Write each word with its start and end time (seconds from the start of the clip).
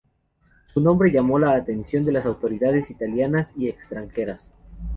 Su 0.65 0.81
nombre 0.81 1.11
llamó 1.11 1.37
la 1.37 1.51
atención 1.53 2.03
de 2.03 2.11
las 2.11 2.25
autoridades 2.25 2.89
italianas 2.89 3.51
y 3.55 3.67
extranjeras. 3.69 4.51